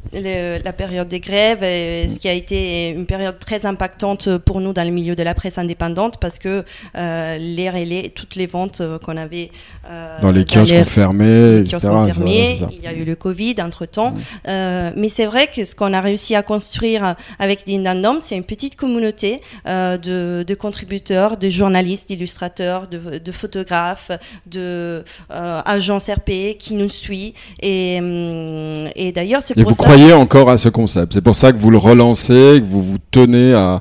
[0.63, 4.75] la période des grèves, et, ce qui a été une période très impactante pour nous
[4.75, 6.65] dans le milieu de la presse indépendante parce que
[6.97, 9.51] euh, les relais, toutes les ventes euh, qu'on avait
[10.21, 11.79] dans les kiosques fermés, etc.
[12.73, 14.93] il y a eu le Covid entre temps, mhm.
[14.97, 18.77] mais c'est vrai que ce qu'on a réussi à construire avec Dindandom, c'est une petite
[18.77, 24.11] communauté euh, de, de, contributeurs, de journalistes, d'illustrateurs, de, de, photographes,
[24.47, 27.35] de euh, RP qui nous suit.
[27.63, 31.15] Et, hum, et d'ailleurs, c'est pour et vous croyez encore à ce concept.
[31.15, 33.81] C'est pour ça que vous le relancez, que vous vous tenez à,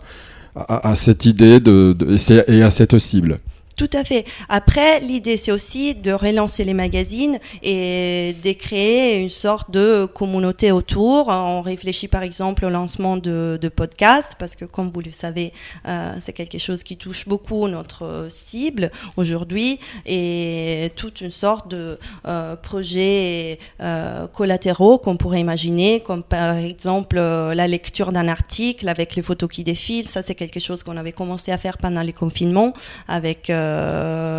[0.56, 3.40] à, à cette idée de, de et à cette cible.
[3.76, 4.26] Tout à fait.
[4.48, 10.72] Après, l'idée, c'est aussi de relancer les magazines et de créer une sorte de communauté
[10.72, 11.28] autour.
[11.28, 15.52] On réfléchit par exemple au lancement de, podcasts, parce que comme vous le savez,
[15.88, 22.00] euh, c'est quelque chose qui touche beaucoup notre cible aujourd'hui, et toute une sorte de
[22.26, 28.88] euh, projets euh, collatéraux qu'on pourrait imaginer, comme par exemple euh, la lecture d'un article
[28.88, 30.08] avec les photos qui défilent.
[30.08, 32.72] Ça, c'est quelque chose qu'on avait commencé à faire pendant les confinements
[33.10, 33.52] avec...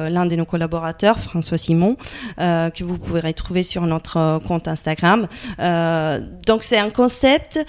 [0.09, 1.97] l'un de nos collaborateurs, François Simon,
[2.41, 5.29] euh, que vous pouvez retrouver sur notre compte Instagram.
[5.59, 7.65] Euh, donc c'est un concept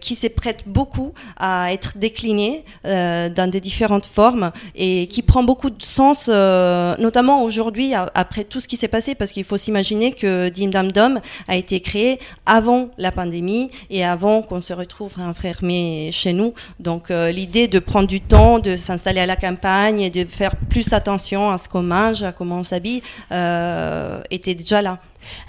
[0.00, 5.70] qui se prête beaucoup à être décliné dans des différentes formes et qui prend beaucoup
[5.70, 10.48] de sens, notamment aujourd'hui après tout ce qui s'est passé, parce qu'il faut s'imaginer que
[10.48, 16.10] Dim Dam Dom a été créé avant la pandémie et avant qu'on se retrouve enfermé
[16.12, 16.54] chez nous.
[16.80, 20.92] Donc l'idée de prendre du temps, de s'installer à la campagne et de faire plus
[20.92, 24.98] attention à ce qu'on mange, à comment on s'habille, euh, était déjà là.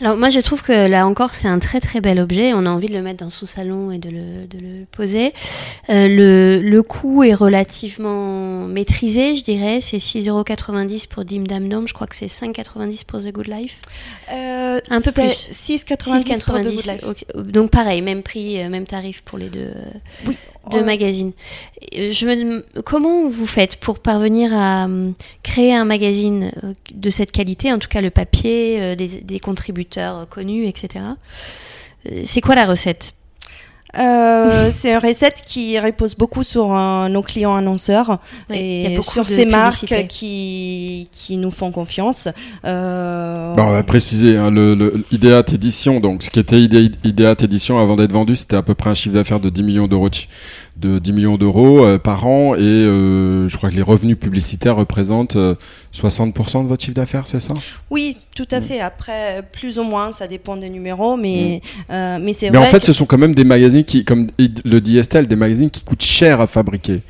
[0.01, 2.69] Alors moi je trouve que là encore c'est un très très bel objet, on a
[2.69, 5.33] envie de le mettre dans son salon et de le, de le poser.
[5.89, 11.87] Euh, le, le coût est relativement maîtrisé je dirais, c'est 6,90€ pour Dim Dam Dom,
[11.87, 13.81] je crois que c'est 5,90€ pour The Good Life.
[14.31, 15.49] Euh, un peu plus.
[15.51, 17.25] 6,90€ pour The Good Life.
[17.35, 19.71] Donc pareil, même prix, même tarif pour les deux,
[20.27, 20.37] oui.
[20.71, 20.83] Oh.
[20.83, 21.33] magazines.
[21.91, 24.87] Je me, comment vous faites pour parvenir à
[25.43, 26.51] créer un magazine
[26.93, 31.05] de cette qualité, en tout cas le papier, des, des contributeurs connus, etc.
[32.11, 33.13] Euh, c'est quoi la recette?
[33.99, 38.19] Euh, c'est une recette qui repose beaucoup sur euh, nos clients annonceurs
[38.51, 42.27] et sur ces marques qui, qui nous font confiance.
[42.65, 43.53] Euh...
[43.55, 47.79] Bon, on va préciser, hein, le, le Ideat Édition, donc ce qui était Ideat Édition
[47.79, 50.09] avant d'être vendu, c'était à peu près un chiffre d'affaires de 10 millions d'euros
[50.83, 54.75] de 10 millions d'euros euh, par an et euh, je crois que les revenus publicitaires
[54.75, 55.37] représentent
[55.93, 57.53] 60% de votre chiffre d'affaires, c'est ça?
[57.89, 58.79] Oui, tout à fait.
[58.79, 62.17] Après, plus ou moins, ça dépend des numéros, mais, mm.
[62.21, 62.59] mais c'est vrai.
[62.59, 65.35] Mais en fait, ce sont quand même des magazines qui, comme le dit Estelle, des
[65.35, 67.01] magazines qui coûtent cher à fabriquer.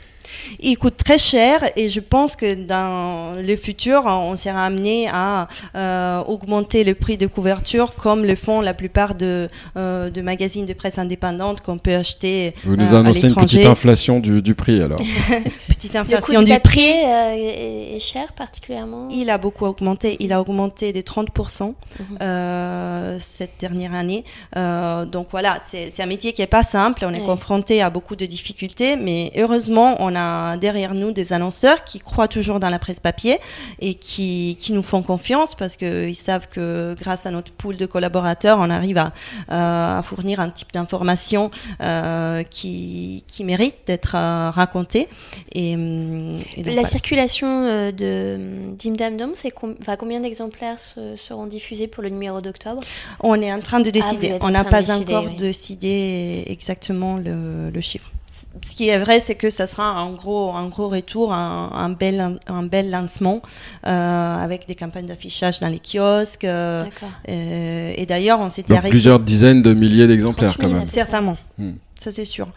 [0.65, 5.49] Il coûte très cher et je pense que dans le futur, on sera amené à
[5.75, 10.65] euh, augmenter le prix de couverture comme le font la plupart de, euh, de magazines
[10.65, 12.55] de presse indépendante qu'on peut acheter.
[12.63, 14.99] Vous nous euh, annoncez une petite inflation du, du prix alors.
[15.67, 19.09] petite inflation le coût du, prix est, est, cher particulièrement?
[19.11, 20.15] Il a beaucoup augmenté.
[20.21, 23.19] Il a augmenté de 30% mhm.
[23.19, 24.23] cette dernière année.
[24.55, 27.03] donc voilà, c'est un métier qui est pas simple.
[27.05, 31.83] On est confronté à beaucoup de difficultés, mais heureusement, on a derrière nous des annonceurs
[31.83, 33.39] qui croient toujours dans la presse papier
[33.79, 37.85] et qui, qui nous font confiance parce qu'ils savent que grâce à notre pool de
[37.85, 39.13] collaborateurs, on arrive à,
[39.51, 41.51] euh, à fournir un type d'information
[41.81, 45.07] euh, qui, qui mérite d'être euh, raconté.
[45.53, 51.15] Et, hum, et donc, la circulation de Dim Dam Dom, c'est com combien d'exemplaires se,
[51.15, 52.81] seront diffusés pour le numéro d'octobre?
[53.19, 54.33] On est en train de ah, décider.
[54.33, 55.35] Ah, on n'a pas encore oui.
[55.37, 58.11] décidé exactement le, le chiffre
[58.61, 61.89] ce qui est vrai, c'est que ça sera un gros, un gros retour, un, un
[61.89, 63.41] bel, un bel lancement
[63.85, 66.45] euh, avec des campagnes d'affichage dans les kiosques.
[66.45, 66.83] Euh,
[67.29, 68.89] euh, et d'ailleurs, on s'était arrêté.
[68.89, 70.85] Plusieurs dizaines de milliers d'exemplaires, quand même.
[70.85, 71.37] Certainement.
[71.57, 71.73] Hmm
[72.03, 72.47] ça c'est sûr.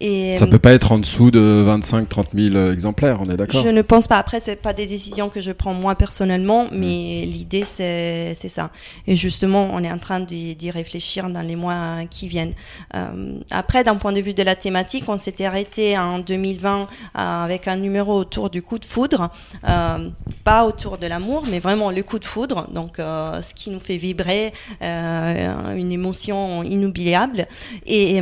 [0.00, 3.68] Et ça peut pas être en dessous de 25-30 000 exemplaires, on est d'accord Je
[3.68, 4.18] ne pense pas.
[4.18, 8.70] Après, c'est pas des décisions que je prends moi personnellement, mais l'idée c'est ça.
[9.06, 12.54] Et justement, on est en train d'y réfléchir dans les mois qui viennent.
[12.94, 16.84] Euh, après, d'un point de vue de la thématique, on s'était arrêté en 2020 euh,
[17.14, 19.30] avec un numéro autour du coup de foudre,
[19.68, 20.08] euh,
[20.44, 22.68] pas autour de l'amour, mais vraiment le coup de foudre.
[22.72, 27.46] Donc, euh, ce qui nous fait vibrer, euh, une émotion inoubliable.
[27.86, 28.20] Et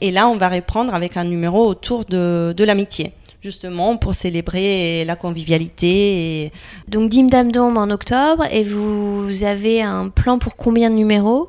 [0.00, 3.12] et là, on va reprendre avec un numéro autour de, l'amitié
[3.42, 6.52] justement pour célébrer la convivialité.
[6.88, 11.48] Donc Dim Dam Dom en octobre et vous avez un plan pour combien de numéros?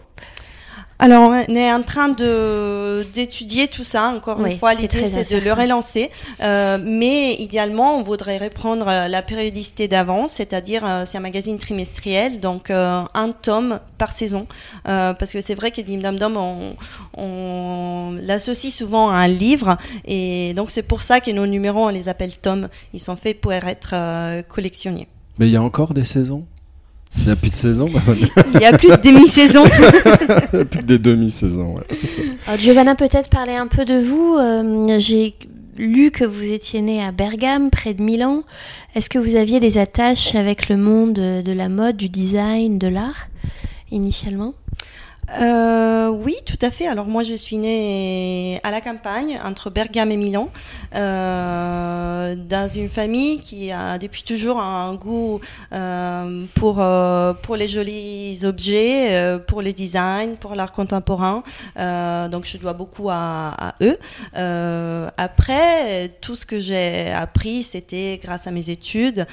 [1.01, 4.03] Alors, on est en train de d'étudier tout ça.
[4.15, 8.87] Encore oui, une fois, l'idée c'est de le relancer, euh, mais idéalement, on voudrait reprendre
[8.87, 14.11] euh, la périodicité d'avance, c'est-à-dire euh, c'est un magazine trimestriel, donc euh, un tome par
[14.11, 14.47] saison,
[14.87, 16.75] euh, parce que c'est vrai que Dim Dam Dom, on,
[17.17, 21.89] on l'associe souvent à un livre, et donc c'est pour ça que nos numéros on
[21.89, 22.69] les appelle tomes.
[22.93, 25.07] Ils sont faits pour être euh, collectionnés.
[25.39, 26.45] Mais il y a encore des saisons?
[27.17, 27.89] Il n'y a plus de saison
[28.53, 29.63] Il n'y a plus de demi-saison.
[30.69, 31.83] plus des demi-saisons, ouais.
[32.47, 34.37] Alors, Giovanna, peut-être parler un peu de vous.
[34.39, 35.35] Euh, J'ai
[35.77, 38.43] lu que vous étiez né à Bergame, près de Milan.
[38.95, 42.87] Est-ce que vous aviez des attaches avec le monde de la mode, du design, de
[42.87, 43.27] l'art,
[43.91, 44.53] initialement?
[45.39, 46.87] Euh, oui, tout à fait.
[46.87, 50.49] Alors moi, je suis née à la campagne, entre Bergame et Milan,
[50.95, 55.39] euh, dans une famille qui a depuis toujours un goût
[55.73, 61.43] euh, pour euh, pour les jolis objets, euh, pour le design, pour l'art contemporain.
[61.77, 63.97] Euh, donc je dois beaucoup à, à eux.
[65.17, 69.25] après, tout ce que j'ai appris, c'était grâce à mes études.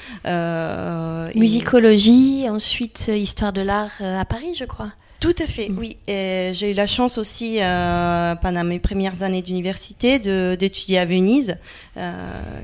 [1.34, 4.93] Musicologie, ensuite histoire de l'art à Paris, je crois.
[5.21, 5.97] Tout à fait, oui.
[6.07, 11.57] J'ai eu la chance aussi, euh, pendant mes premières années d'université, d'étudier à Venise,
[11.97, 12.12] euh,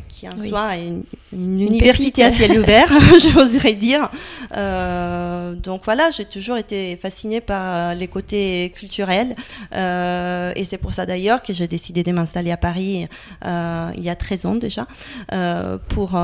[0.09, 0.87] qui en soi est
[1.33, 2.89] une, université à ciel ouvert,
[3.19, 4.09] j'oserais dire.
[4.57, 9.35] Euh, donc voilà, j'ai toujours été fascinée par les côtés culturels.
[9.73, 13.09] Et c'est pour ça d'ailleurs que j'ai décidé de m'installer à Paris
[13.45, 14.87] il y a 13 ans déjà,
[15.89, 16.17] pour,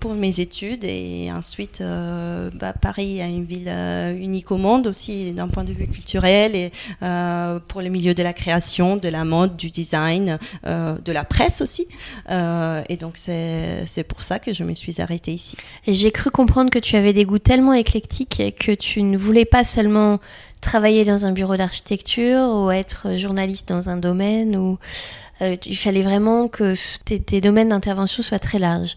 [0.00, 0.82] pour mes études.
[0.82, 1.80] Et ensuite,
[2.54, 3.70] bah, Paris est une ville
[4.20, 8.22] unique au monde aussi d'un point de vue culturel et euh, pour le milieu de
[8.22, 11.86] la création, de la mode, du design, euh, de la presse aussi.
[12.30, 15.56] Euh, et donc c'est pour ça que je me suis arrêtée ici.
[15.86, 19.64] J'ai cru comprendre que tu avais des goûts tellement éclectiques que tu ne voulais pas
[19.64, 20.18] seulement
[20.60, 24.78] travailler dans un bureau d'architecture ou être journaliste dans un domaine ou
[25.40, 28.96] il fallait vraiment que tes domaines d'intervention soient très larges.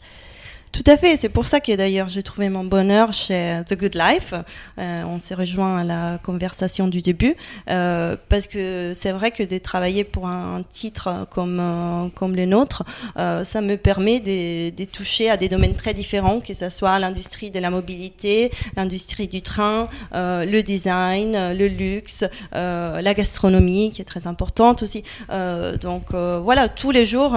[0.74, 1.18] Tout à fait.
[1.18, 4.34] C'est pour ça que d'ailleurs j'ai trouvé mon bonheur chez The Good Life.
[4.80, 7.36] Euh, on s'est rejoint à la conversation du début
[7.70, 12.48] euh, parce que c'est vrai que de travailler pour un titre comme euh, comme le
[12.48, 12.84] nôtre,
[13.18, 16.98] euh, ça me permet de, de, toucher à des domaines très différents, que ce soit
[16.98, 24.02] l'industrie de la mobilité, l'industrie du train, euh, le design, le luxe, la gastronomie qui
[24.02, 25.04] est très importante aussi.
[25.30, 27.34] donc voilà, tous les jours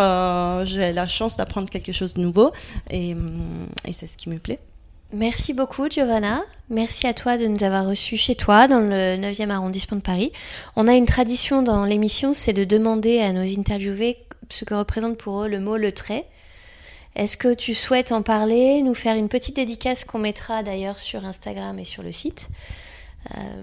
[0.64, 2.52] j'ai la chance d'apprendre quelque chose de nouveau
[2.90, 3.14] et
[3.86, 4.60] et c'est ce qui me plaît.
[5.12, 6.42] Merci beaucoup Giovanna.
[6.68, 10.32] Merci à toi de nous avoir reçus chez toi dans le 9e arrondissement de Paris.
[10.74, 14.18] On a une tradition dans l'émission, c'est de demander à nos interviewés
[14.50, 16.26] ce que représente pour eux le mot le trait.
[17.14, 21.24] Est-ce que tu souhaites en parler, nous faire une petite dédicace qu'on mettra d'ailleurs sur
[21.24, 22.48] Instagram et sur le site
[23.36, 23.62] euh,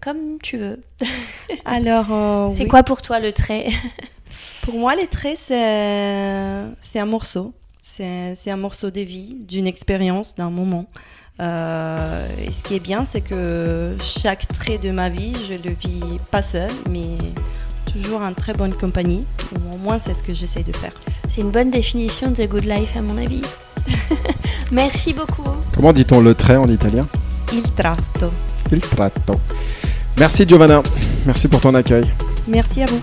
[0.00, 0.82] Comme tu veux.
[1.64, 3.68] Alors, euh, c'est quoi pour toi le trait?
[4.62, 7.52] Pour moi, les traits, c'est un morceau.
[7.84, 10.86] C'est un morceau de vie, d'une expérience, d'un moment.
[11.40, 15.74] Euh, et ce qui est bien, c'est que chaque trait de ma vie, je le
[15.74, 17.18] vis pas seul, mais
[17.92, 19.26] toujours en très bonne compagnie.
[19.52, 20.92] Ou au moins, c'est ce que j'essaie de faire.
[21.28, 23.42] C'est une bonne définition de Good Life, à mon avis.
[24.70, 25.50] Merci beaucoup.
[25.74, 27.08] Comment dit-on le trait en italien?
[27.52, 28.30] Il tratto.
[28.70, 29.40] Il tratto.
[30.18, 30.84] Merci Giovanna.
[31.26, 32.08] Merci pour ton accueil.
[32.46, 33.00] Merci à vous.